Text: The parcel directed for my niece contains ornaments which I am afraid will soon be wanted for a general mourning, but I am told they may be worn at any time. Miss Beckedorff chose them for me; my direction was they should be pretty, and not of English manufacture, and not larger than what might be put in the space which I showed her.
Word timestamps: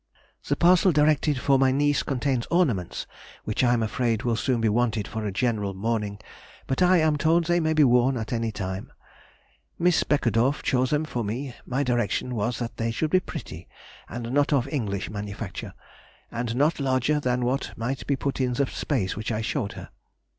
The 0.47 0.55
parcel 0.55 0.91
directed 0.91 1.39
for 1.39 1.59
my 1.59 1.71
niece 1.71 2.01
contains 2.01 2.47
ornaments 2.47 3.05
which 3.43 3.63
I 3.63 3.71
am 3.73 3.83
afraid 3.83 4.23
will 4.23 4.35
soon 4.35 4.59
be 4.59 4.67
wanted 4.67 5.07
for 5.07 5.27
a 5.27 5.31
general 5.31 5.75
mourning, 5.75 6.17
but 6.65 6.81
I 6.81 6.97
am 6.97 7.17
told 7.19 7.45
they 7.45 7.59
may 7.59 7.73
be 7.73 7.83
worn 7.83 8.17
at 8.17 8.33
any 8.33 8.51
time. 8.51 8.91
Miss 9.77 10.03
Beckedorff 10.03 10.63
chose 10.63 10.89
them 10.89 11.05
for 11.05 11.23
me; 11.23 11.53
my 11.67 11.83
direction 11.83 12.33
was 12.33 12.63
they 12.77 12.89
should 12.89 13.11
be 13.11 13.19
pretty, 13.19 13.67
and 14.09 14.31
not 14.31 14.51
of 14.51 14.67
English 14.69 15.11
manufacture, 15.11 15.75
and 16.31 16.55
not 16.55 16.79
larger 16.79 17.19
than 17.19 17.45
what 17.45 17.77
might 17.77 18.07
be 18.07 18.15
put 18.15 18.41
in 18.41 18.53
the 18.53 18.65
space 18.65 19.15
which 19.15 19.31
I 19.31 19.41
showed 19.41 19.73
her. 19.73 19.89